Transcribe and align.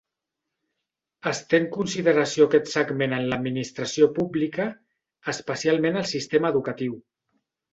Es 1.31 1.41
té 1.51 1.59
en 1.63 1.67
consideració 1.75 2.47
aquest 2.47 2.71
segment 2.77 3.13
en 3.19 3.27
l'administració 3.33 4.09
pública, 4.19 4.67
especialment 5.37 6.01
al 6.01 6.09
sistema 6.17 6.53
educatiu. 6.57 6.99